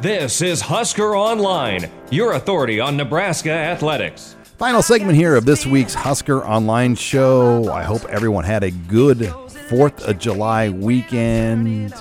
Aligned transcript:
This 0.00 0.42
is 0.42 0.60
Husker 0.60 1.16
Online, 1.16 1.90
your 2.10 2.32
authority 2.32 2.80
on 2.80 2.98
Nebraska 2.98 3.50
athletics. 3.50 4.36
Final 4.58 4.82
segment 4.82 5.16
here 5.16 5.34
of 5.36 5.46
this 5.46 5.64
week's 5.64 5.94
Husker 5.94 6.44
Online 6.44 6.94
show. 6.94 7.70
I 7.72 7.82
hope 7.82 8.04
everyone 8.04 8.44
had 8.44 8.62
a 8.62 8.70
good 8.70 9.18
4th 9.18 10.06
of 10.06 10.18
July 10.18 10.68
weekend 10.68 11.94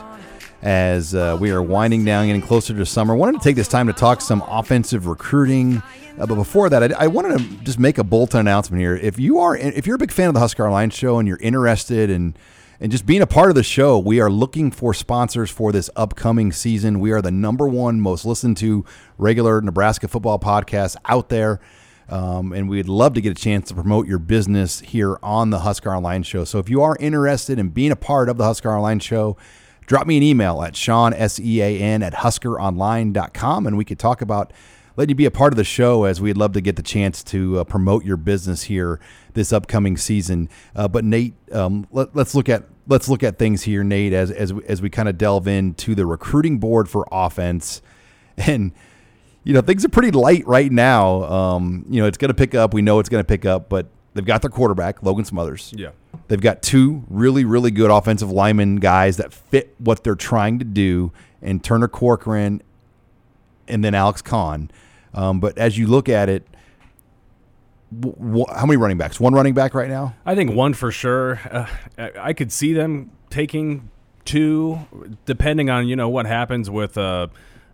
as 0.62 1.16
uh, 1.16 1.38
we 1.40 1.52
are 1.52 1.62
winding 1.62 2.04
down, 2.04 2.28
getting 2.28 2.42
closer 2.42 2.74
to 2.74 2.86
summer. 2.86 3.16
Wanted 3.16 3.40
to 3.40 3.44
take 3.46 3.56
this 3.56 3.70
time 3.70 3.88
to 3.88 3.94
talk 3.94 4.20
some 4.20 4.44
offensive 4.46 5.08
recruiting. 5.08 5.82
Uh, 6.20 6.26
but 6.26 6.36
before 6.36 6.70
that, 6.70 6.92
I, 6.92 7.06
I, 7.06 7.08
wanted 7.08 7.38
to 7.38 7.44
just 7.64 7.80
make 7.80 7.98
a 7.98 8.04
bulletin 8.04 8.42
announcement 8.42 8.82
here. 8.82 8.98
If 8.98 9.18
you 9.20 9.40
are, 9.40 9.56
if 9.56 9.88
you're 9.88 9.96
a 9.96 10.00
big 10.00 10.12
fan 10.12 10.28
of 10.28 10.34
the 10.34 10.42
Husker 10.42 10.66
Online 10.66 10.90
show 10.90 11.18
and 11.18 11.28
you're 11.30 11.38
interested 11.38 12.10
in 12.10 12.36
and 12.80 12.92
just 12.92 13.06
being 13.06 13.22
a 13.22 13.28
part 13.28 13.50
of 13.50 13.56
the 13.56 13.64
show, 13.64 13.98
we 13.98 14.20
are 14.20 14.30
looking 14.30 14.70
for 14.70 14.94
sponsors 14.94 15.50
for 15.50 15.72
this 15.72 15.90
upcoming 15.96 16.52
season. 16.52 17.00
We 17.00 17.12
are 17.12 17.22
the 17.22 17.32
number 17.32 17.68
one 17.68 18.02
most 18.02 18.26
listened 18.26 18.58
to 18.58 18.84
regular 19.18 19.62
Nebraska 19.62 20.08
football 20.08 20.40
podcast 20.40 20.98
out 21.06 21.30
there. 21.30 21.62
Um, 22.10 22.52
and 22.54 22.70
we'd 22.70 22.88
love 22.88 23.14
to 23.16 23.22
get 23.22 23.32
a 23.32 23.42
chance 23.42 23.70
to 23.70 23.74
promote 23.74 24.08
your 24.08 24.20
business 24.20 24.82
here 24.82 25.18
on 25.24 25.50
the 25.50 25.60
Husker 25.60 25.94
Online 25.94 26.22
Show. 26.22 26.44
So 26.44 26.60
if 26.60 26.70
you 26.70 26.82
are 26.82 26.96
interested 27.00 27.58
in 27.58 27.70
being 27.70 27.92
a 27.92 27.96
part 27.96 28.30
of 28.30 28.38
the 28.38 28.44
Husker 28.44 28.70
Online 28.72 29.00
Show, 29.00 29.38
drop 29.88 30.06
me 30.06 30.18
an 30.18 30.24
email 30.24 30.62
at 30.62 30.76
Sean, 30.76 31.14
S 31.14 31.40
E 31.40 31.62
A 31.62 31.80
N, 31.80 32.04
at 32.04 32.14
huskeronline.com, 32.14 33.66
and 33.66 33.78
we 33.78 33.86
could 33.86 33.98
talk 33.98 34.22
about 34.22 34.54
letting 34.96 35.10
you 35.10 35.16
be 35.16 35.26
a 35.26 35.32
part 35.32 35.54
of 35.54 35.58
the 35.58 35.64
show 35.64 36.06
as 36.06 36.22
we'd 36.22 36.38
love 36.38 36.54
to 36.54 36.62
get 36.62 36.76
the 36.76 36.84
chance 36.84 37.24
to 37.26 37.60
uh, 37.60 37.64
promote 37.64 38.06
your 38.06 38.18
business 38.18 38.64
here 38.64 39.00
this 39.34 39.52
upcoming 39.54 39.98
season. 39.98 40.50
Uh, 40.76 40.88
but 40.88 41.04
Nate, 41.04 41.36
um, 41.52 41.88
let, 41.92 42.16
us 42.16 42.36
look 42.36 42.50
at 42.50 42.64
let's 42.88 43.08
look 43.08 43.24
at 43.24 43.38
things 43.38 43.64
here, 43.64 43.84
Nate, 43.84 44.14
as 44.14 44.32
as 44.32 44.54
as 44.68 44.82
we 44.82 44.90
kind 44.90 45.08
of 45.08 45.18
delve 45.18 45.48
into 45.48 45.96
the 45.96 46.06
recruiting 46.06 46.58
board 46.58 46.90
for 46.90 47.08
offense, 47.12 47.82
and 48.38 48.72
you 49.44 49.54
know 49.54 49.62
things 49.62 49.86
are 49.86 49.90
pretty 49.90 50.12
light 50.12 50.46
right 50.48 50.72
now. 50.72 51.24
Um, 51.24 51.86
you 51.90 52.02
know 52.02 52.08
it's 52.08 52.18
going 52.18 52.30
to 52.30 52.36
pick 52.36 52.56
up. 52.56 52.74
We 52.74 52.82
know 52.82 53.00
it's 53.00 53.10
going 53.10 53.24
to 53.24 53.28
pick 53.28 53.46
up, 53.46 53.70
but 53.70 53.88
they've 54.14 54.26
got 54.26 54.42
their 54.42 54.52
quarterback 54.52 55.04
Logan 55.04 55.26
Smothers. 55.26 55.74
Yeah, 55.76 55.92
they've 56.28 56.42
got 56.42 56.62
two 56.62 57.04
really 57.10 57.46
really 57.46 57.72
good 57.72 57.92
offensive 57.92 58.32
lineman 58.32 58.78
guys 58.78 59.18
that 59.18 59.34
fit 59.34 59.76
what 59.78 60.04
they're 60.04 60.16
trying 60.16 60.60
to 60.60 60.66
do, 60.66 61.12
and 61.42 61.64
Turner 61.64 61.88
Corcoran, 61.88 62.62
and 63.68 63.84
then 63.84 63.94
Alex 63.96 64.22
Conn. 64.22 64.70
Um, 65.14 65.40
but 65.40 65.58
as 65.58 65.78
you 65.78 65.88
look 65.88 66.10
at 66.10 66.30
it, 66.30 66.46
w- 68.00 68.46
how 68.54 68.66
many 68.66 68.78
running 68.78 68.98
backs? 68.98 69.20
One 69.20 69.34
running 69.34 69.54
back 69.54 69.74
right 69.74 69.90
now? 69.90 70.16
I 70.26 70.36
think 70.36 70.54
one 70.54 70.74
for 70.74 70.92
sure. 70.92 71.40
Uh, 71.50 71.68
I 72.20 72.34
could 72.34 72.52
see 72.52 72.74
them 72.74 73.12
taking 73.30 73.90
two, 74.26 74.80
depending 75.26 75.70
on 75.70 75.88
you 75.88 75.96
know 75.96 76.10
what 76.10 76.26
happens 76.26 76.70
with. 76.70 76.98
Uh, 76.98 77.28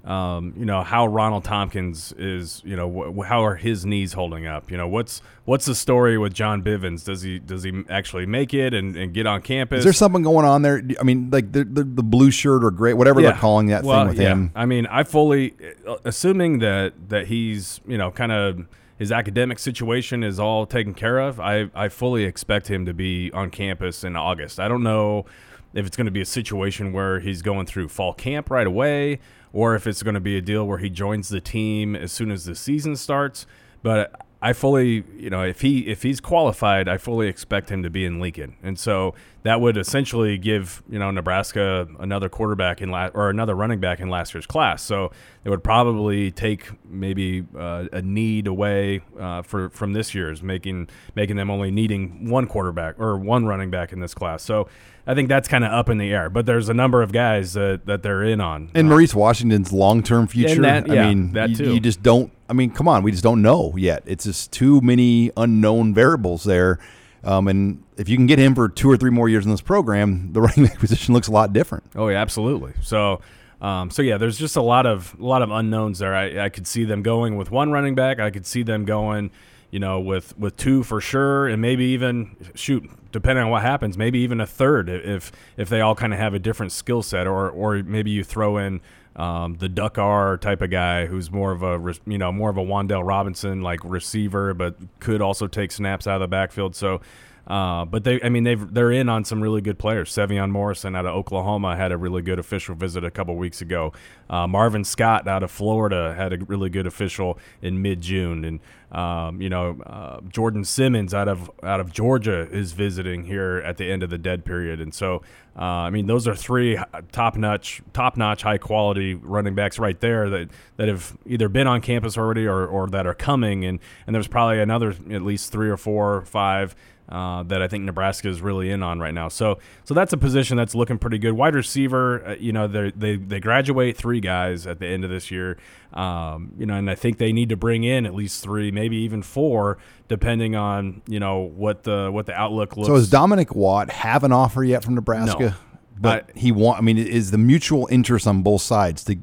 um, 0.03 0.53
you 0.57 0.65
know 0.65 0.81
how 0.81 1.05
Ronald 1.05 1.43
Thompkins 1.43 2.11
is. 2.13 2.61
You 2.65 2.75
know 2.75 3.13
wh- 3.13 3.25
how 3.25 3.43
are 3.43 3.55
his 3.55 3.85
knees 3.85 4.13
holding 4.13 4.47
up? 4.47 4.71
You 4.71 4.77
know 4.77 4.87
what's 4.87 5.21
what's 5.45 5.65
the 5.65 5.75
story 5.75 6.17
with 6.17 6.33
John 6.33 6.63
Bivens? 6.63 7.05
Does 7.05 7.21
he 7.21 7.37
does 7.37 7.61
he 7.61 7.83
actually 7.87 8.25
make 8.25 8.51
it 8.53 8.73
and, 8.73 8.95
and 8.95 9.13
get 9.13 9.27
on 9.27 9.43
campus? 9.43 9.79
Is 9.79 9.83
there 9.83 9.93
something 9.93 10.23
going 10.23 10.45
on 10.45 10.63
there? 10.63 10.81
I 10.99 11.03
mean, 11.03 11.29
like 11.29 11.51
the 11.51 11.63
the, 11.63 11.83
the 11.83 12.03
blue 12.03 12.31
shirt 12.31 12.63
or 12.63 12.71
gray, 12.71 12.93
whatever 12.93 13.21
yeah. 13.21 13.31
they're 13.31 13.39
calling 13.39 13.67
that 13.67 13.83
well, 13.83 13.99
thing 13.99 14.07
with 14.09 14.19
yeah. 14.19 14.29
him. 14.29 14.51
I 14.55 14.65
mean, 14.65 14.87
I 14.87 15.03
fully 15.03 15.53
uh, 15.87 15.97
assuming 16.03 16.59
that 16.59 16.93
that 17.09 17.27
he's 17.27 17.79
you 17.85 17.97
know 17.97 18.09
kind 18.09 18.31
of 18.31 18.65
his 18.97 19.11
academic 19.11 19.59
situation 19.59 20.23
is 20.23 20.39
all 20.39 20.65
taken 20.65 20.95
care 20.95 21.19
of. 21.19 21.39
I 21.39 21.69
I 21.75 21.89
fully 21.89 22.23
expect 22.23 22.71
him 22.71 22.87
to 22.87 22.93
be 22.93 23.31
on 23.33 23.51
campus 23.51 24.03
in 24.03 24.15
August. 24.15 24.59
I 24.59 24.67
don't 24.67 24.83
know 24.83 25.27
if 25.73 25.85
it's 25.85 25.97
going 25.97 26.05
to 26.05 26.11
be 26.11 26.21
a 26.21 26.25
situation 26.25 26.93
where 26.93 27.19
he's 27.19 27.41
going 27.41 27.65
through 27.65 27.87
fall 27.87 28.13
camp 28.13 28.49
right 28.49 28.67
away 28.67 29.19
or 29.53 29.75
if 29.75 29.87
it's 29.87 30.03
going 30.03 30.13
to 30.13 30.21
be 30.21 30.37
a 30.37 30.41
deal 30.41 30.65
where 30.65 30.77
he 30.77 30.89
joins 30.89 31.29
the 31.29 31.41
team 31.41 31.95
as 31.95 32.11
soon 32.11 32.31
as 32.31 32.45
the 32.45 32.55
season 32.55 32.95
starts. 32.95 33.45
But 33.83 34.25
I 34.43 34.53
fully, 34.53 35.03
you 35.15 35.29
know, 35.29 35.43
if 35.43 35.61
he 35.61 35.81
if 35.87 36.01
he's 36.01 36.19
qualified, 36.19 36.89
I 36.89 36.97
fully 36.97 37.27
expect 37.27 37.69
him 37.69 37.83
to 37.83 37.91
be 37.91 38.05
in 38.05 38.19
Lincoln, 38.19 38.55
and 38.63 38.77
so 38.77 39.13
that 39.43 39.61
would 39.61 39.77
essentially 39.77 40.39
give 40.39 40.81
you 40.89 40.97
know 40.97 41.11
Nebraska 41.11 41.87
another 41.99 42.27
quarterback 42.27 42.81
in 42.81 42.89
last 42.89 43.11
or 43.13 43.29
another 43.29 43.53
running 43.53 43.79
back 43.79 43.99
in 43.99 44.09
last 44.09 44.33
year's 44.33 44.47
class. 44.47 44.81
So 44.81 45.11
it 45.43 45.51
would 45.51 45.63
probably 45.63 46.31
take 46.31 46.71
maybe 46.89 47.45
uh, 47.55 47.85
a 47.93 48.01
need 48.01 48.47
away 48.47 49.01
uh, 49.19 49.43
for 49.43 49.69
from 49.69 49.93
this 49.93 50.15
year's, 50.15 50.41
making 50.41 50.89
making 51.13 51.35
them 51.35 51.51
only 51.51 51.69
needing 51.69 52.27
one 52.27 52.47
quarterback 52.47 52.99
or 52.99 53.17
one 53.17 53.45
running 53.45 53.69
back 53.69 53.93
in 53.93 53.99
this 53.99 54.15
class. 54.15 54.41
So 54.41 54.67
I 55.07 55.15
think 55.15 55.29
that's 55.29 55.47
kind 55.47 55.63
of 55.63 55.71
up 55.71 55.89
in 55.89 55.97
the 55.97 56.11
air. 56.11 56.29
But 56.29 56.45
there's 56.45 56.69
a 56.69 56.73
number 56.73 57.01
of 57.01 57.11
guys 57.11 57.53
that, 57.53 57.85
that 57.85 58.03
they're 58.03 58.23
in 58.23 58.39
on. 58.39 58.71
And 58.73 58.87
uh, 58.87 58.89
Maurice 58.89 59.15
Washington's 59.15 59.73
long 59.73 60.03
term 60.03 60.27
future. 60.27 60.61
That, 60.61 60.87
yeah, 60.87 61.05
I 61.05 61.07
mean, 61.09 61.33
that 61.33 61.49
you, 61.51 61.73
you, 61.73 61.79
just 61.79 62.03
don't. 62.03 62.31
I 62.49 62.53
mean, 62.53 62.71
come 62.71 62.87
on, 62.87 63.03
we 63.03 63.11
just 63.11 63.23
don't 63.23 63.41
know 63.41 63.73
yet. 63.77 64.03
It's 64.05 64.25
just 64.25 64.51
too 64.51 64.81
many 64.81 65.31
unknown 65.37 65.93
variables 65.93 66.43
there. 66.43 66.79
Um, 67.23 67.47
and 67.47 67.83
if 67.97 68.09
you 68.09 68.17
can 68.17 68.25
get 68.25 68.39
him 68.39 68.55
for 68.55 68.67
two 68.67 68.89
or 68.89 68.97
three 68.97 69.11
more 69.11 69.29
years 69.29 69.45
in 69.45 69.51
this 69.51 69.61
program, 69.61 70.33
the 70.33 70.41
running 70.41 70.65
back 70.65 70.79
position 70.79 71.13
looks 71.13 71.27
a 71.27 71.31
lot 71.31 71.53
different. 71.53 71.83
Oh 71.95 72.07
yeah, 72.07 72.21
absolutely. 72.21 72.73
So. 72.81 73.21
Um, 73.61 73.91
so 73.91 74.01
yeah, 74.01 74.17
there's 74.17 74.39
just 74.39 74.55
a 74.55 74.61
lot 74.63 74.87
of 74.87 75.15
a 75.19 75.23
lot 75.23 75.43
of 75.43 75.51
unknowns 75.51 75.99
there. 75.99 76.15
I, 76.15 76.45
I 76.45 76.49
could 76.49 76.65
see 76.65 76.83
them 76.83 77.03
going 77.03 77.37
with 77.37 77.51
one 77.51 77.69
running 77.69 77.93
back. 77.93 78.19
I 78.19 78.31
could 78.31 78.47
see 78.47 78.63
them 78.63 78.85
going, 78.85 79.29
you 79.71 79.79
know, 79.79 79.99
with 79.99 80.37
with 80.37 80.57
two 80.57 80.83
for 80.83 81.01
sure, 81.01 81.47
and 81.47 81.61
maybe 81.61 81.85
even 81.85 82.35
shoot, 82.53 82.89
depending 83.11 83.45
on 83.45 83.49
what 83.49 83.61
happens, 83.61 83.97
maybe 83.97 84.19
even 84.19 84.41
a 84.41 84.45
third 84.45 84.89
if 84.89 85.31
if 85.57 85.69
they 85.69 85.81
all 85.81 85.95
kind 85.95 86.13
of 86.13 86.19
have 86.19 86.33
a 86.33 86.39
different 86.39 86.71
skill 86.73 87.01
set, 87.01 87.25
or 87.25 87.49
or 87.49 87.81
maybe 87.81 88.11
you 88.11 88.23
throw 88.23 88.57
in 88.57 88.81
um, 89.15 89.55
the 89.55 89.69
Duck 89.69 89.97
R 89.97 90.37
type 90.37 90.61
of 90.61 90.69
guy 90.69 91.05
who's 91.05 91.31
more 91.31 91.51
of 91.51 91.63
a 91.63 91.95
you 92.05 92.17
know 92.17 92.31
more 92.31 92.49
of 92.49 92.57
a 92.57 92.63
Wan'Dale 92.63 93.05
Robinson 93.05 93.61
like 93.61 93.79
receiver, 93.83 94.53
but 94.53 94.75
could 94.99 95.21
also 95.21 95.47
take 95.47 95.71
snaps 95.71 96.05
out 96.05 96.15
of 96.15 96.21
the 96.21 96.27
backfield. 96.27 96.75
So 96.75 97.01
uh, 97.47 97.85
but 97.85 98.03
they, 98.03 98.21
I 98.21 98.29
mean, 98.29 98.43
they've 98.43 98.73
they're 98.73 98.91
in 98.91 99.09
on 99.09 99.25
some 99.25 99.41
really 99.41 99.61
good 99.61 99.79
players. 99.79 100.11
Sevion 100.11 100.51
Morrison 100.51 100.95
out 100.95 101.05
of 101.05 101.15
Oklahoma 101.15 101.75
had 101.75 101.91
a 101.91 101.97
really 101.97 102.21
good 102.21 102.37
official 102.37 102.75
visit 102.75 103.03
a 103.03 103.11
couple 103.11 103.35
weeks 103.35 103.61
ago. 103.61 103.93
Uh, 104.29 104.47
Marvin 104.47 104.83
Scott 104.83 105.27
out 105.27 105.41
of 105.41 105.49
Florida 105.49 106.13
had 106.15 106.33
a 106.33 106.37
really 106.45 106.69
good 106.69 106.85
official 106.85 107.39
in 107.61 107.81
mid 107.81 108.01
June, 108.01 108.45
and 108.45 108.59
um, 108.97 109.41
you 109.41 109.49
know 109.49 109.81
uh, 109.85 110.21
Jordan 110.29 110.63
Simmons 110.63 111.13
out 111.13 111.27
of 111.27 111.49
out 111.63 111.79
of 111.79 111.91
Georgia 111.91 112.47
is 112.51 112.73
visiting 112.73 113.25
here 113.25 113.61
at 113.65 113.77
the 113.77 113.91
end 113.91 114.03
of 114.03 114.11
the 114.11 114.19
dead 114.19 114.45
period, 114.45 114.79
and 114.79 114.93
so 114.93 115.23
uh, 115.57 115.61
I 115.61 115.89
mean 115.89 116.05
those 116.05 116.27
are 116.27 116.35
three 116.35 116.77
top 117.11 117.35
notch 117.35 117.81
top 117.91 118.17
notch 118.17 118.43
high 118.43 118.59
quality 118.59 119.15
running 119.15 119.55
backs 119.55 119.79
right 119.79 119.99
there 119.99 120.29
that 120.29 120.49
that 120.77 120.87
have 120.87 121.17
either 121.25 121.49
been 121.49 121.65
on 121.65 121.81
campus 121.81 122.19
already 122.19 122.45
or, 122.45 122.67
or 122.67 122.87
that 122.89 123.07
are 123.07 123.15
coming, 123.15 123.65
and 123.65 123.79
and 124.05 124.15
there's 124.15 124.27
probably 124.27 124.59
another 124.59 124.95
at 125.09 125.23
least 125.23 125.51
three 125.51 125.69
or 125.69 125.77
four 125.77 126.17
or 126.17 126.21
five 126.21 126.75
uh, 127.11 127.43
that 127.43 127.61
I 127.61 127.67
think 127.67 127.83
Nebraska 127.83 128.29
is 128.29 128.41
really 128.41 128.71
in 128.71 128.81
on 128.81 128.99
right 128.99 129.13
now. 129.13 129.27
So, 129.27 129.59
so 129.83 129.93
that's 129.93 130.13
a 130.13 130.17
position 130.17 130.57
that's 130.57 130.73
looking 130.73 130.97
pretty 130.97 131.17
good. 131.17 131.33
Wide 131.33 131.55
receiver, 131.55 132.25
uh, 132.25 132.35
you 132.39 132.53
know, 132.53 132.67
they 132.67 133.17
they 133.17 133.39
graduate 133.39 133.97
three 133.97 134.21
guys 134.21 134.65
at 134.65 134.79
the 134.79 134.87
end 134.87 135.03
of 135.03 135.09
this 135.09 135.29
year, 135.29 135.57
um, 135.93 136.53
you 136.57 136.65
know, 136.65 136.75
and 136.75 136.89
I 136.89 136.95
think 136.95 137.17
they 137.17 137.33
need 137.33 137.49
to 137.49 137.57
bring 137.57 137.83
in 137.83 138.05
at 138.05 138.15
least 138.15 138.41
three, 138.41 138.71
maybe 138.71 138.95
even 138.97 139.21
four, 139.21 139.77
depending 140.07 140.55
on 140.55 141.01
you 141.07 141.19
know 141.19 141.39
what 141.39 141.83
the 141.83 142.09
what 142.11 142.25
the 142.25 142.33
outlook 142.33 142.77
looks. 142.77 142.87
So, 142.87 142.95
does 142.95 143.09
Dominic 143.09 143.53
Watt 143.53 143.91
have 143.91 144.23
an 144.23 144.31
offer 144.31 144.63
yet 144.63 144.83
from 144.83 144.95
Nebraska? 144.95 145.39
No. 145.39 145.53
But 145.99 146.29
I, 146.35 146.39
he 146.39 146.51
want. 146.51 146.79
I 146.79 146.81
mean, 146.81 146.97
is 146.97 147.31
the 147.31 147.37
mutual 147.37 147.87
interest 147.91 148.25
on 148.25 148.41
both 148.41 148.61
sides 148.61 149.03
to 149.03 149.17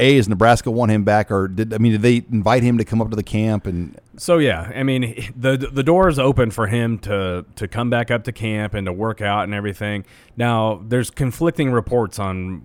a 0.00 0.16
is 0.16 0.28
Nebraska 0.28 0.70
want 0.70 0.90
him 0.90 1.04
back, 1.04 1.30
or 1.30 1.46
did 1.46 1.72
I 1.72 1.78
mean 1.78 1.92
did 1.92 2.02
they 2.02 2.24
invite 2.32 2.62
him 2.62 2.78
to 2.78 2.84
come 2.84 3.00
up 3.00 3.10
to 3.10 3.16
the 3.16 3.22
camp 3.22 3.66
and? 3.66 4.00
So 4.16 4.38
yeah, 4.38 4.72
I 4.74 4.82
mean 4.82 5.32
the 5.36 5.56
the 5.56 5.82
door 5.82 6.08
is 6.08 6.18
open 6.18 6.50
for 6.50 6.66
him 6.66 6.98
to 7.00 7.44
to 7.56 7.68
come 7.68 7.90
back 7.90 8.10
up 8.10 8.24
to 8.24 8.32
camp 8.32 8.74
and 8.74 8.86
to 8.86 8.92
work 8.92 9.20
out 9.20 9.44
and 9.44 9.54
everything. 9.54 10.04
Now 10.36 10.82
there's 10.86 11.10
conflicting 11.10 11.70
reports 11.70 12.18
on 12.18 12.62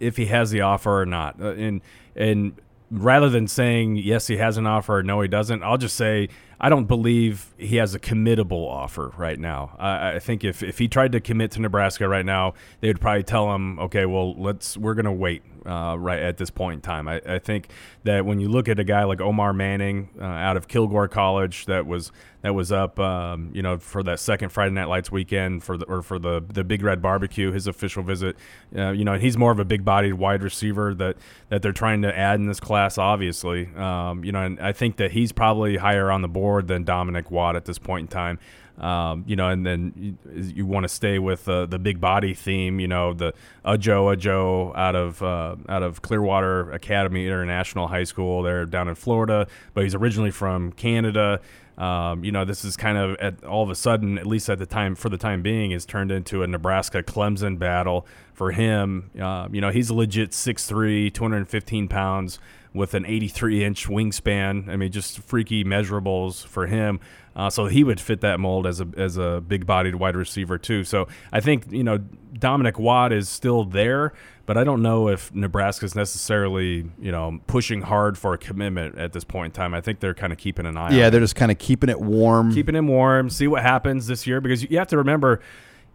if 0.00 0.16
he 0.16 0.26
has 0.26 0.50
the 0.50 0.60
offer 0.62 1.02
or 1.02 1.06
not, 1.06 1.40
uh, 1.40 1.52
and 1.52 1.80
and 2.16 2.54
rather 2.90 3.30
than 3.30 3.48
saying 3.48 3.96
yes 3.96 4.26
he 4.26 4.36
has 4.36 4.58
an 4.58 4.66
offer 4.66 4.98
or 4.98 5.02
no 5.02 5.20
he 5.20 5.28
doesn't, 5.28 5.62
I'll 5.62 5.78
just 5.78 5.96
say 5.96 6.28
I 6.60 6.68
don't 6.68 6.84
believe 6.84 7.52
he 7.58 7.76
has 7.76 7.92
a 7.94 7.98
committable 7.98 8.68
offer 8.68 9.12
right 9.16 9.38
now. 9.38 9.74
I, 9.80 10.12
I 10.12 10.18
think 10.20 10.44
if, 10.44 10.62
if 10.62 10.78
he 10.78 10.86
tried 10.86 11.10
to 11.10 11.20
commit 11.20 11.50
to 11.52 11.60
Nebraska 11.60 12.06
right 12.06 12.24
now, 12.24 12.54
they 12.80 12.86
would 12.86 13.00
probably 13.00 13.24
tell 13.24 13.52
him, 13.52 13.80
okay, 13.80 14.06
well, 14.06 14.40
let's 14.40 14.76
we're 14.76 14.94
gonna 14.94 15.12
wait 15.12 15.42
uh, 15.66 15.96
right 15.98 16.20
at 16.20 16.36
this 16.36 16.50
point 16.50 16.74
in 16.74 16.80
time. 16.80 17.08
I, 17.08 17.20
I, 17.26 17.38
think 17.38 17.70
that 18.04 18.26
when 18.26 18.40
you 18.40 18.48
look 18.48 18.68
at 18.68 18.78
a 18.78 18.84
guy 18.84 19.04
like 19.04 19.20
Omar 19.20 19.52
Manning 19.52 20.08
uh, 20.20 20.24
out 20.24 20.56
of 20.56 20.68
Kilgore 20.68 21.08
College, 21.08 21.66
that 21.66 21.86
was 21.86 22.12
that 22.42 22.54
was 22.54 22.72
up, 22.72 22.98
um, 22.98 23.50
you 23.54 23.62
know, 23.62 23.78
for 23.78 24.02
that 24.02 24.18
second 24.18 24.48
Friday 24.50 24.72
Night 24.72 24.88
Lights 24.88 25.12
weekend 25.12 25.62
for 25.62 25.76
the 25.76 25.84
or 25.86 26.02
for 26.02 26.18
the 26.18 26.42
the 26.46 26.64
Big 26.64 26.82
Red 26.82 27.00
Barbecue, 27.00 27.52
his 27.52 27.66
official 27.66 28.02
visit. 28.02 28.36
Uh, 28.76 28.90
you 28.90 29.04
know, 29.04 29.18
he's 29.18 29.36
more 29.36 29.52
of 29.52 29.58
a 29.58 29.64
big-bodied 29.64 30.14
wide 30.14 30.42
receiver 30.42 30.94
that 30.94 31.16
that 31.48 31.62
they're 31.62 31.72
trying 31.72 32.02
to 32.02 32.16
add 32.16 32.40
in 32.40 32.46
this 32.46 32.60
class, 32.60 32.98
obviously. 32.98 33.68
Um, 33.76 34.24
you 34.24 34.32
know, 34.32 34.42
and 34.42 34.58
I 34.60 34.72
think 34.72 34.96
that 34.96 35.12
he's 35.12 35.32
probably 35.32 35.76
higher 35.76 36.10
on 36.10 36.22
the 36.22 36.28
board 36.28 36.68
than 36.68 36.84
Dominic 36.84 37.30
Watt 37.30 37.56
at 37.56 37.64
this 37.64 37.78
point 37.78 38.02
in 38.02 38.08
time. 38.08 38.38
Um, 38.78 39.24
you 39.26 39.36
know, 39.36 39.48
and 39.48 39.64
then 39.66 39.92
you, 39.96 40.42
you 40.42 40.66
want 40.66 40.84
to 40.84 40.88
stay 40.88 41.18
with 41.18 41.48
uh, 41.48 41.66
the 41.66 41.78
big 41.78 42.00
body 42.00 42.34
theme. 42.34 42.80
You 42.80 42.88
know, 42.88 43.12
the 43.12 43.34
Ajou 43.64 44.08
Ajou 44.12 44.72
out 44.74 44.96
of 44.96 45.22
uh, 45.22 45.56
out 45.68 45.82
of 45.82 46.02
Clearwater 46.02 46.72
Academy 46.72 47.26
International 47.26 47.88
High 47.88 48.04
School. 48.04 48.42
They're 48.42 48.66
down 48.66 48.88
in 48.88 48.94
Florida, 48.94 49.46
but 49.74 49.84
he's 49.84 49.94
originally 49.94 50.30
from 50.30 50.72
Canada. 50.72 51.40
Um, 51.78 52.22
you 52.22 52.32
know, 52.32 52.44
this 52.44 52.64
is 52.64 52.76
kind 52.76 52.98
of 52.98 53.16
at, 53.16 53.42
all 53.44 53.62
of 53.62 53.70
a 53.70 53.74
sudden, 53.74 54.18
at 54.18 54.26
least 54.26 54.50
at 54.50 54.58
the 54.58 54.66
time, 54.66 54.94
for 54.94 55.08
the 55.08 55.16
time 55.16 55.42
being, 55.42 55.70
is 55.70 55.86
turned 55.86 56.12
into 56.12 56.42
a 56.42 56.46
Nebraska 56.46 57.02
Clemson 57.02 57.58
battle 57.58 58.06
for 58.34 58.52
him. 58.52 59.10
Uh, 59.18 59.48
you 59.50 59.60
know, 59.60 59.70
he's 59.70 59.88
a 59.88 59.94
legit 59.94 60.30
6'3", 60.30 61.12
215 61.12 61.88
pounds 61.88 62.38
with 62.74 62.94
an 62.94 63.04
83 63.04 63.64
inch 63.64 63.88
wingspan. 63.88 64.68
I 64.68 64.76
mean, 64.76 64.92
just 64.92 65.18
freaky 65.20 65.64
measurables 65.64 66.46
for 66.46 66.66
him. 66.66 67.00
Uh, 67.34 67.48
so 67.48 67.66
he 67.66 67.82
would 67.82 68.00
fit 68.00 68.20
that 68.20 68.38
mold 68.38 68.66
as 68.66 68.80
a 68.80 68.88
as 68.96 69.16
a 69.16 69.42
big 69.46 69.66
bodied 69.66 69.94
wide 69.94 70.16
receiver 70.16 70.58
too. 70.58 70.84
So 70.84 71.08
I 71.32 71.40
think 71.40 71.70
you 71.70 71.82
know 71.82 71.98
Dominic 72.38 72.78
Watt 72.78 73.12
is 73.12 73.28
still 73.28 73.64
there, 73.64 74.12
but 74.44 74.58
I 74.58 74.64
don't 74.64 74.82
know 74.82 75.08
if 75.08 75.34
Nebraska's 75.34 75.94
necessarily 75.94 76.90
you 77.00 77.10
know 77.10 77.40
pushing 77.46 77.82
hard 77.82 78.18
for 78.18 78.34
a 78.34 78.38
commitment 78.38 78.98
at 78.98 79.14
this 79.14 79.24
point 79.24 79.54
in 79.54 79.62
time. 79.62 79.72
I 79.72 79.80
think 79.80 80.00
they're 80.00 80.14
kind 80.14 80.32
of 80.32 80.38
keeping 80.38 80.66
an 80.66 80.76
eye. 80.76 80.92
Yeah, 80.92 81.08
they're 81.08 81.20
just 81.20 81.36
kind 81.36 81.50
of 81.50 81.58
keeping 81.58 81.88
it 81.88 82.00
warm, 82.00 82.52
keeping 82.52 82.74
him 82.74 82.88
warm, 82.88 83.30
see 83.30 83.46
what 83.46 83.62
happens 83.62 84.08
this 84.08 84.26
year 84.26 84.42
because 84.42 84.62
you 84.62 84.76
have 84.76 84.88
to 84.88 84.98
remember 84.98 85.40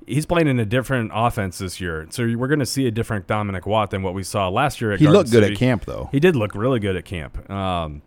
he's 0.08 0.26
playing 0.26 0.48
in 0.48 0.60
a 0.60 0.66
different 0.66 1.12
offense 1.14 1.60
this 1.60 1.80
year. 1.80 2.08
So 2.10 2.24
we're 2.36 2.48
going 2.48 2.60
to 2.60 2.66
see 2.66 2.88
a 2.88 2.92
different 2.92 3.28
Dominic 3.28 3.66
Watt 3.68 3.92
than 3.92 4.02
what 4.02 4.14
we 4.14 4.24
saw 4.24 4.48
last 4.50 4.82
year 4.82 4.94
at 4.94 5.00
Garden 5.00 5.00
City. 5.00 5.04
He 5.04 5.06
Garden 5.06 5.20
looked 5.20 5.32
good 5.32 5.44
City. 5.44 5.54
at 5.54 5.60
camp 5.60 5.86
though. 5.86 6.10
He 6.12 6.20
did 6.20 6.36
look 6.36 6.56
really 6.56 6.80
good 6.80 6.96
at 6.96 7.06
camp. 7.06 7.50
Um, 7.50 8.02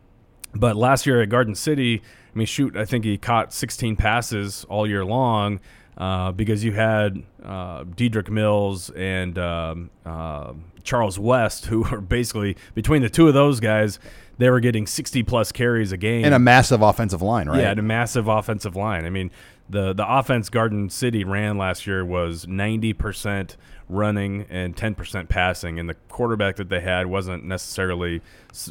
but 0.54 0.76
last 0.76 1.06
year 1.06 1.22
at 1.22 1.28
Garden 1.28 1.54
City, 1.54 2.02
I 2.34 2.38
mean, 2.38 2.46
shoot, 2.46 2.76
I 2.76 2.84
think 2.84 3.04
he 3.04 3.18
caught 3.18 3.52
16 3.52 3.96
passes 3.96 4.64
all 4.68 4.86
year 4.86 5.04
long 5.04 5.60
uh, 5.96 6.32
because 6.32 6.64
you 6.64 6.72
had 6.72 7.22
uh, 7.44 7.84
Dedrick 7.84 8.30
Mills 8.30 8.90
and 8.90 9.38
um, 9.38 9.90
uh, 10.04 10.54
Charles 10.82 11.18
West, 11.18 11.66
who 11.66 11.82
were 11.90 12.00
basically 12.00 12.56
between 12.74 13.02
the 13.02 13.10
two 13.10 13.28
of 13.28 13.34
those 13.34 13.60
guys, 13.60 13.98
they 14.38 14.48
were 14.48 14.60
getting 14.60 14.86
60 14.86 15.22
plus 15.24 15.52
carries 15.52 15.92
a 15.92 15.98
game 15.98 16.24
and 16.24 16.32
a 16.32 16.38
massive 16.38 16.80
offensive 16.80 17.20
line, 17.20 17.48
right? 17.48 17.60
yeah, 17.60 17.70
and 17.70 17.78
a 17.78 17.82
massive 17.82 18.26
offensive 18.26 18.74
line. 18.74 19.04
I 19.04 19.10
mean, 19.10 19.30
the 19.70 19.92
the 19.92 20.04
offense 20.06 20.48
Garden 20.48 20.90
City 20.90 21.24
ran 21.24 21.56
last 21.56 21.86
year 21.86 22.04
was 22.04 22.46
90% 22.46 23.56
running 23.88 24.46
and 24.48 24.76
10% 24.76 25.28
passing, 25.28 25.78
and 25.78 25.88
the 25.88 25.94
quarterback 26.08 26.54
that 26.56 26.68
they 26.68 26.80
had 26.80 27.06
wasn't 27.08 27.44
necessarily, 27.44 28.20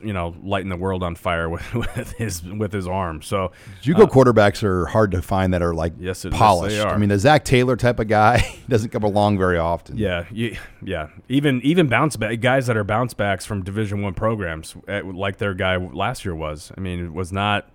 you 0.01 0.13
know, 0.13 0.33
lighting 0.43 0.69
the 0.69 0.77
world 0.77 1.03
on 1.03 1.13
fire 1.15 1.49
with, 1.49 1.73
with 1.73 2.13
his 2.13 2.43
with 2.43 2.71
his 2.71 2.87
arm. 2.87 3.21
So 3.21 3.51
JUCO 3.83 4.09
quarterbacks 4.09 4.63
are 4.63 4.85
hard 4.85 5.11
to 5.11 5.21
find 5.21 5.53
that 5.53 5.61
are 5.61 5.73
like 5.73 5.93
Yes, 5.99 6.23
it- 6.25 6.31
yes, 6.31 6.39
polished. 6.39 6.85
I 6.85 6.97
mean, 6.97 7.09
the 7.09 7.19
Zach 7.19 7.43
Taylor 7.45 7.75
type 7.75 7.99
of 7.99 8.07
guy 8.07 8.59
doesn't 8.69 8.89
come 8.91 9.03
along 9.03 9.37
very 9.37 9.57
often. 9.57 9.97
Yeah, 9.97 10.25
you, 10.31 10.57
yeah. 10.83 11.07
Even 11.27 11.61
even 11.63 11.87
bounce 11.87 12.15
back 12.15 12.39
guys 12.39 12.67
that 12.67 12.77
are 12.77 12.83
bounce 12.83 13.13
backs 13.13 13.45
from 13.45 13.63
Division 13.63 14.01
One 14.01 14.13
programs, 14.13 14.75
eh, 14.87 15.01
like 15.03 15.37
their 15.37 15.53
guy 15.53 15.75
last 15.77 16.23
year 16.25 16.35
was. 16.35 16.71
I 16.77 16.81
mean, 16.81 17.03
it 17.05 17.13
was 17.13 17.31
not. 17.33 17.69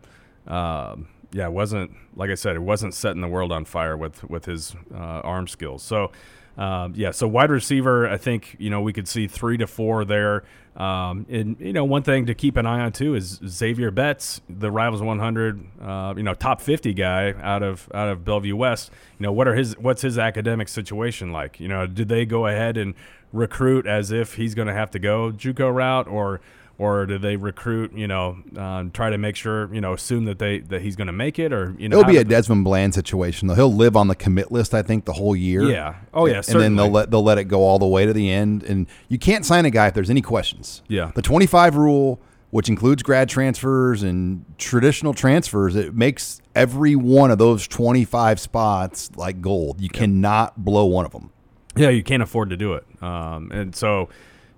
Um, 0.47 1.09
yeah, 1.34 1.46
it 1.46 1.52
wasn't 1.52 1.90
like 2.14 2.31
I 2.31 2.34
said. 2.34 2.54
It 2.54 2.62
wasn't 2.62 2.94
setting 2.94 3.20
the 3.20 3.28
world 3.28 3.50
on 3.50 3.64
fire 3.64 3.96
with 3.96 4.22
with 4.31 4.44
his 4.44 4.75
uh, 4.94 4.96
arm 4.96 5.48
skills. 5.48 5.82
So. 5.82 6.12
Um, 6.56 6.92
yeah, 6.94 7.10
so 7.10 7.26
wide 7.26 7.50
receiver, 7.50 8.08
I 8.08 8.16
think 8.16 8.54
you 8.60 8.70
know 8.70 8.81
we 8.81 8.92
could 8.92 9.08
see 9.08 9.26
three 9.26 9.56
to 9.56 9.66
four 9.66 10.04
there. 10.04 10.44
Um, 10.76 11.26
and 11.28 11.56
you 11.58 11.72
know 11.72 11.84
one 11.84 12.04
thing 12.04 12.26
to 12.26 12.34
keep 12.34 12.56
an 12.56 12.64
eye 12.64 12.78
on 12.78 12.92
too 12.92 13.16
is 13.16 13.40
Xavier 13.44 13.90
Betts, 13.90 14.40
the 14.48 14.70
Rivals 14.70 15.02
100, 15.02 15.66
uh, 15.82 16.14
you 16.16 16.22
know 16.22 16.32
top 16.32 16.60
50 16.60 16.94
guy 16.94 17.32
out 17.42 17.64
of 17.64 17.88
out 17.92 18.08
of 18.08 18.25
Bellevue 18.25 18.54
West. 18.54 18.92
You 19.19 19.25
know 19.25 19.32
what 19.32 19.48
are 19.48 19.56
his 19.56 19.76
what's 19.78 20.02
his 20.02 20.16
academic 20.16 20.69
situation 20.69 21.32
like? 21.32 21.58
You 21.58 21.66
know, 21.66 21.88
did 21.88 22.08
they 22.08 22.25
go 22.25 22.46
ahead 22.46 22.76
and 22.76 22.94
recruit 23.32 23.84
as 23.84 24.12
if 24.12 24.34
he's 24.34 24.54
going 24.54 24.69
to 24.69 24.75
have 24.75 24.92
to 24.92 25.00
go 25.00 25.32
JUCO 25.32 25.75
route, 25.75 26.06
or 26.06 26.40
or 26.79 27.06
do 27.06 27.19
they 27.19 27.37
recruit? 27.37 27.93
You 27.93 28.06
know, 28.09 28.38
uh, 28.56 28.85
try 28.93 29.11
to 29.11 29.19
make 29.19 29.37
sure 29.37 29.73
you 29.75 29.81
know 29.81 29.93
assume 29.93 30.25
that 30.25 30.38
they 30.38 30.59
that 30.61 30.82
he's 30.82 30.97
going 30.97 31.06
to 31.06 31.12
make 31.12 31.38
it, 31.38 31.53
or 31.53 31.75
you 31.79 31.88
know 31.88 32.00
It'll 32.00 32.11
be 32.11 32.17
a 32.19 32.25
Desmond 32.25 32.65
Bland 32.65 32.94
situation 32.94 33.49
though. 33.49 33.55
He'll 33.55 33.73
live 33.75 33.97
on 33.97 34.09
the 34.09 34.15
commit 34.15 34.50
list, 34.50 34.75
I 34.75 34.82
think, 34.82 35.05
the 35.05 35.12
whole 35.12 35.37
year. 35.37 35.62
Yeah. 35.62 35.97
Oh, 36.12 36.26
yeah, 36.26 36.43
And 36.49 36.61
then 36.61 36.76
they'll 36.76 36.91
let 36.91 37.11
they'll 37.11 37.23
let 37.23 37.38
it 37.38 37.44
go 37.44 37.62
all 37.62 37.79
the 37.79 37.87
way 37.87 38.06
to 38.06 38.12
the 38.12 38.31
end. 38.31 38.62
And 38.65 38.87
you 39.09 39.19
can't 39.19 39.44
sign 39.44 39.65
a 39.65 39.71
guy 39.71 39.88
if 39.88 39.94
there's 39.94 40.11
any 40.11 40.23
questions. 40.23 40.82
Yeah. 40.88 41.12
The 41.15 41.23
25 41.23 41.76
rule, 41.76 42.21
which 42.50 42.69
includes 42.69 43.03
grad 43.03 43.29
transfers 43.29 44.03
and 44.03 44.44
traditional 44.59 45.15
transfers, 45.15 45.76
it 45.76 45.94
makes 45.94 46.41
every 46.55 46.97
one 46.97 47.31
of 47.31 47.38
those 47.38 47.67
25 47.67 48.41
spots 48.41 49.11
like 49.17 49.41
gold. 49.41 49.81
You 49.81 49.88
cannot 49.88 50.65
blow 50.65 50.85
one 50.87 51.05
of 51.06 51.12
them. 51.12 51.31
Yeah, 51.76 51.88
you 51.88 52.05
can't 52.05 52.23
afford 52.23 52.50
to 52.50 52.56
do 52.56 52.75
it. 52.75 52.85
Um, 53.03 53.50
and 53.50 53.75
so, 53.75 54.09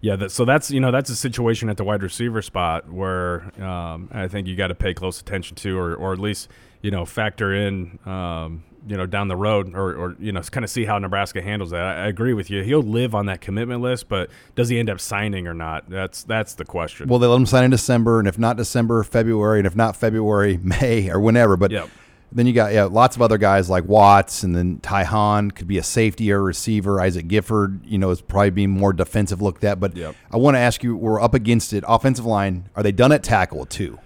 yeah, 0.07 0.15
that, 0.15 0.31
so 0.31 0.45
that's 0.45 0.71
you 0.71 0.79
know 0.79 0.93
that's 0.93 1.11
a 1.11 1.17
situation 1.17 1.69
at 1.69 1.77
the 1.77 1.83
wide 1.83 2.01
receiver 2.01 2.41
spot 2.41 2.89
where 2.89 3.51
um, 3.61 4.09
I 4.13 4.29
think 4.29 4.47
you 4.47 4.55
got 4.55 4.69
to 4.69 4.75
pay 4.77 4.95
close 4.95 5.21
attention 5.21 5.57
to, 5.57 5.77
or 5.77 5.97
or 5.97 6.13
at 6.13 6.21
least 6.21 6.49
you 6.81 6.93
know 6.93 7.05
factor 7.05 7.53
in. 7.53 7.99
Um, 8.07 8.63
you 8.89 8.97
know, 8.97 9.05
down 9.05 9.27
the 9.27 9.35
road, 9.35 9.75
or, 9.75 9.95
or 9.97 10.17
you 10.21 10.31
know, 10.31 10.41
kind 10.43 10.63
of 10.63 10.71
see 10.71 10.85
how 10.85 10.97
Nebraska 10.97 11.43
handles 11.43 11.71
that. 11.71 11.83
I, 11.83 12.05
I 12.05 12.07
agree 12.07 12.35
with 12.35 12.51
you. 12.51 12.63
He'll 12.63 12.85
live 12.85 13.17
on 13.17 13.27
that 13.27 13.41
commitment 13.41 13.81
list, 13.81 14.09
but 14.09 14.31
does 14.55 14.69
he 14.69 14.79
end 14.79 14.89
up 14.89 15.01
signing 15.01 15.49
or 15.49 15.55
not? 15.55 15.91
That's 15.91 16.23
that's 16.23 16.55
the 16.55 16.65
question. 16.65 17.09
Well, 17.09 17.19
they 17.19 17.27
let 17.27 17.35
him 17.35 17.47
sign 17.47 17.65
in 17.65 17.73
December, 17.73 18.21
and 18.21 18.29
if 18.29 18.39
not 18.39 18.57
December, 18.57 19.03
February, 19.03 19.59
and 19.59 19.67
if 19.67 19.75
not 19.75 19.97
February, 19.97 20.57
May 20.63 21.11
or 21.11 21.19
whenever. 21.19 21.57
But 21.57 21.73
Yep. 21.73 21.91
Then 22.33 22.47
you 22.47 22.53
got 22.53 22.73
yeah, 22.73 22.85
lots 22.85 23.17
of 23.17 23.23
other 23.23 23.39
guys 23.39 23.71
like 23.71 23.85
Watts, 23.85 24.43
and 24.43 24.55
then 24.55 24.79
Ty 24.81 25.05
Hahn 25.05 25.51
could 25.53 25.69
be 25.69 25.79
a 25.79 25.83
safety 25.83 26.31
or 26.33 26.39
a 26.39 26.43
receiver. 26.43 27.01
Isaac 27.01 27.29
Gifford, 27.29 27.81
you 27.87 27.99
know, 27.99 28.11
is 28.11 28.21
probably 28.21 28.51
being 28.51 28.71
more 28.71 28.93
defensive 28.93 29.41
looked 29.41 29.65
at. 29.65 29.81
But 29.81 29.97
Yep. 29.97 30.15
I 30.33 30.37
want 30.37 30.57
to 30.57 30.59
ask 30.59 30.83
you, 30.83 30.97
we're 30.97 31.21
up 31.21 31.35
against 31.35 31.73
it. 31.73 31.85
Offensive 31.87 32.27
line, 32.27 32.69
are 32.75 32.83
they 32.83 32.93
done 32.93 33.13
at 33.13 33.23
tackle 33.23 33.65
too? 33.65 33.99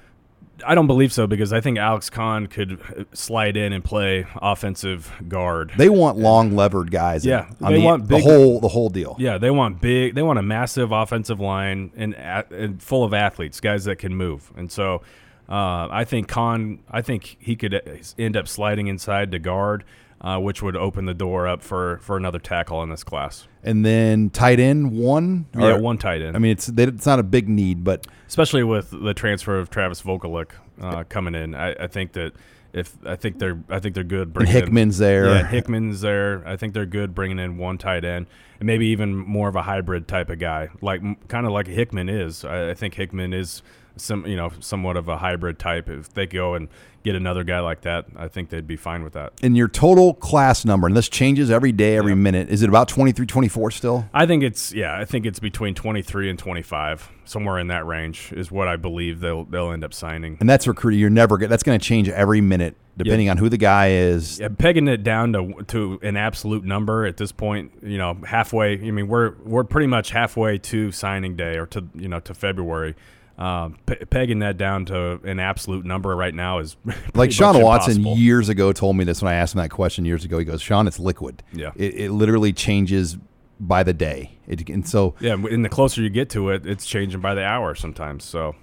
I 0.67 0.75
don't 0.75 0.87
believe 0.87 1.13
so 1.13 1.27
because 1.27 1.53
I 1.53 1.61
think 1.61 1.79
Alex 1.79 2.11
Conn 2.11 2.47
could 2.47 2.81
uh, 2.81 3.05
slide 3.13 3.57
in 3.57 3.73
and 3.73 3.83
play 3.85 4.27
offensive 4.37 5.13
guard. 5.29 5.73
They 5.77 5.89
want 5.89 6.19
long 6.19 6.55
levered 6.55 6.91
guys. 6.91 7.25
Yeah, 7.25 7.49
on 7.63 7.73
they 7.73 7.79
the, 7.79 7.85
want 7.85 8.09
the 8.09 8.21
whole 8.21 8.61
the 8.61 8.69
whole 8.69 8.91
deal. 8.91 9.17
Yeah, 9.19 9.39
they 9.39 9.51
want 9.51 9.81
big. 9.81 10.15
They 10.15 10.23
want 10.23 10.39
a 10.39 10.43
massive 10.43 10.93
offensive 10.93 11.41
line 11.41 11.93
and, 11.97 12.15
and 12.15 12.83
full 12.83 13.05
of 13.05 13.15
athletes, 13.15 13.61
guys 13.61 13.85
that 13.85 13.97
can 13.97 14.15
move. 14.15 14.53
And 14.57 14.71
so, 14.71 15.03
uh, 15.51 15.89
I 15.91 16.05
think 16.05 16.29
Conn. 16.29 16.81
I 16.91 17.03
think 17.03 17.37
he 17.41 17.57
could 17.57 17.75
uh, 17.75 17.81
end 18.19 18.37
up 18.37 18.47
sliding 18.47 18.87
inside 18.87 19.33
to 19.33 19.39
guard, 19.39 19.85
uh, 20.21 20.39
which 20.39 20.63
would 20.63 20.77
open 20.77 21.07
the 21.07 21.15
door 21.15 21.49
up 21.49 21.63
for 21.63 21.99
for 22.03 22.17
another 22.17 22.39
tackle 22.39 22.83
in 22.83 22.89
this 22.91 23.03
class. 23.03 23.49
And 23.63 23.85
then 23.85 24.31
tight 24.31 24.61
end 24.61 24.93
one. 24.93 25.47
Yeah, 25.59 25.77
one 25.77 25.99
tight 25.99 26.23
end. 26.23 26.37
I 26.37 26.39
mean, 26.39 26.53
it's 26.53 26.67
they, 26.67 26.85
it's 26.85 27.07
not 27.07 27.19
a 27.19 27.25
big 27.25 27.49
need, 27.49 27.83
but 27.85 28.07
especially 28.29 28.63
with 28.63 28.91
the 28.91 29.13
transfer 29.15 29.59
of 29.59 29.71
Travis 29.71 30.01
Vokolek 30.03 30.51
uh, 30.81 31.05
coming 31.09 31.35
in. 31.35 31.55
I, 31.55 31.73
I 31.73 31.87
think 31.89 32.13
that 32.13 32.33
if 32.73 32.97
I 33.05 33.17
think 33.17 33.39
they're 33.39 33.59
I 33.69 33.81
think 33.81 33.95
they're 33.97 34.05
good. 34.05 34.29
and 34.29 34.33
Bringing 34.33 34.55
in- 34.55 34.63
Hickman's 34.63 34.99
there. 34.99 35.27
Yeah, 35.27 35.47
Hickman's 35.47 36.01
there. 36.01 36.47
I 36.47 36.57
think 36.57 36.75
they're 36.75 36.87
good 36.87 37.15
bringing 37.15 37.39
in 37.41 37.59
one 37.59 37.77
tight 37.77 38.05
end 38.05 38.27
and 38.61 38.67
maybe 38.67 38.87
even 38.87 39.17
more 39.17 39.49
of 39.49 39.57
a 39.57 39.63
hybrid 39.63 40.07
type 40.07 40.31
of 40.31 40.39
guy, 40.39 40.69
like 40.81 41.01
kind 41.29 41.47
of 41.47 41.53
like 41.53 41.67
Hickman 41.67 42.09
is. 42.09 42.45
I, 42.45 42.71
I 42.71 42.75
think 42.75 42.95
Hickman 42.95 43.33
is 43.33 43.63
some 43.97 44.27
you 44.27 44.37
know 44.37 44.51
somewhat 44.61 44.97
of 44.97 45.09
a 45.09 45.19
hybrid 45.19 45.59
type. 45.59 45.89
If 45.89 46.13
they 46.13 46.27
go 46.27 46.55
and 46.55 46.69
get 47.03 47.15
another 47.15 47.45
guy 47.45 47.61
like 47.61 47.81
that, 47.83 48.07
I 48.17 48.29
think 48.29 48.51
they'd 48.51 48.67
be 48.67 48.77
fine 48.77 49.03
with 49.03 49.15
that. 49.15 49.33
in 49.43 49.55
your 49.55 49.69
total 49.69 50.15
class 50.15 50.65
number, 50.65 50.87
and 50.87 50.97
this 50.97 51.09
changes 51.09 51.51
every 51.51 51.73
day, 51.73 51.97
every 51.97 52.15
minute, 52.15 52.51
is 52.51 52.63
it 52.63 52.69
about 52.69 52.89
23, 52.89 53.25
24 53.25 53.71
still? 53.71 54.05
I 54.13 54.27
think 54.27 54.43
it's 54.43 54.73
yeah. 54.73 54.99
I 54.99 55.05
think 55.05 55.27
it's 55.27 55.41
between 55.41 55.75
twenty 55.75 56.03
three 56.03 56.29
and 56.31 56.39
twenty 56.39 56.63
five, 56.63 57.09
somewhere 57.25 57.59
in 57.59 57.69
that 57.69 57.87
range 57.87 58.33
is 58.33 58.51
what 58.51 58.69
I 58.69 58.77
believe 58.77 59.21
they'll 59.21 59.45
they'll 59.45 59.73
end 59.73 59.85
up 59.85 59.95
signing. 59.95 60.37
And 60.41 60.49
that's 60.49 60.67
recruiting. 60.67 61.01
You're 61.01 61.11
never 61.11 61.39
get. 61.39 61.49
That's 61.51 61.63
going 61.63 61.79
to 61.79 61.85
change 61.85 62.09
every 62.09 62.41
minute 62.41 62.77
depending 62.97 63.31
on 63.31 63.37
who 63.37 63.49
the 63.49 63.57
guy 63.57 63.91
is. 63.93 64.39
Yeah, 64.39 64.49
pegging 64.49 64.89
it 64.89 65.03
down 65.03 65.33
to 65.33 65.63
to 65.69 65.99
an 66.03 66.17
absolute 66.17 66.65
number 66.65 67.07
at 67.07 67.17
this 67.17 67.33
point, 67.33 67.73
you 67.83 67.99
know, 67.99 68.19
halfway. 68.27 68.75
I 68.75 68.91
mean, 68.91 69.09
we're 69.09 69.35
we're 69.45 69.65
pretty 69.65 69.87
much 69.87 70.11
halfway 70.11 70.59
to 70.59 70.93
signing 70.93 71.37
day 71.37 71.57
or 71.57 71.67
to 71.67 71.87
you 71.95 72.09
know 72.09 72.21
to 72.21 72.35
February. 72.35 72.95
Um, 73.41 73.79
pe- 73.87 74.05
pegging 74.05 74.41
that 74.41 74.59
down 74.59 74.85
to 74.87 75.13
an 75.25 75.41
absolute 75.41 75.87
number 75.87 76.15
right 76.15 76.35
now 76.35 76.59
is 76.59 76.77
Like 77.15 77.33
Shawn 77.33 77.61
Watson 77.63 77.97
impossible. 77.97 78.19
years 78.19 78.51
ago 78.51 78.71
told 78.73 78.97
me 78.97 79.05
this 79.05 79.23
when 79.23 79.33
I 79.33 79.37
asked 79.37 79.55
him 79.55 79.63
that 79.63 79.71
question 79.71 80.05
years 80.05 80.27
ago. 80.27 80.39
He 80.39 80.45
goes, 80.45 80.61
"Sean, 80.61 80.87
it's 80.87 80.99
liquid. 80.99 81.43
Yeah. 81.55 81.71
it, 81.75 81.95
it 81.95 82.11
literally 82.13 82.53
changes 82.53 83.17
by 83.59 83.83
the 83.83 83.95
day. 83.95 84.33
It, 84.47 84.69
and 84.69 84.87
so, 84.87 85.15
Yeah, 85.21 85.35
and 85.35 85.65
the 85.65 85.69
closer 85.71 86.03
you 86.03 86.11
get 86.11 86.29
to 86.31 86.51
it, 86.51 86.67
it's 86.67 86.85
changing 86.85 87.21
by 87.21 87.35
the 87.35 87.43
hour 87.43 87.75
sometimes. 87.75 88.25
So, 88.25 88.57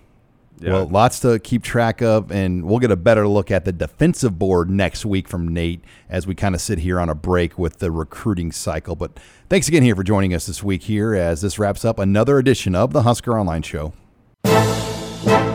yeah, 0.60 0.74
well, 0.74 0.88
lots 0.88 1.20
to 1.22 1.40
keep 1.40 1.64
track 1.64 2.02
of, 2.02 2.32
and 2.32 2.66
we'll 2.66 2.80
get 2.80 2.92
a 2.92 2.96
better 2.96 3.28
look 3.28 3.50
at 3.52 3.66
the 3.66 3.72
defensive 3.72 4.38
board 4.38 4.70
next 4.70 5.06
week 5.06 5.28
from 5.28 5.48
Nate 5.48 5.84
as 6.10 6.26
we 6.28 6.36
kind 6.36 6.54
of 6.56 6.62
sit 6.62 6.80
here 6.80 7.00
on 7.00 7.10
a 7.10 7.16
break 7.16 7.58
with 7.58 7.78
the 7.78 7.92
recruiting 7.92 8.52
cycle. 8.52 8.96
But 8.96 9.20
thanks 9.50 9.68
again 9.68 9.84
here 9.84 9.96
for 9.96 10.04
joining 10.04 10.34
us 10.34 10.46
this 10.48 10.62
week 10.64 10.84
here 10.84 11.14
as 11.16 11.42
this 11.42 11.58
wraps 11.58 11.86
up 11.86 12.00
another 12.00 12.38
edition 12.38 12.76
of 12.76 12.92
the 12.94 13.04
Husker 13.04 13.40
Online 13.40 13.62
Show. 13.62 13.94